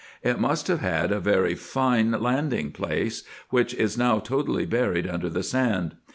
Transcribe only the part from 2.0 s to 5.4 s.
landing place, which is now totally buried under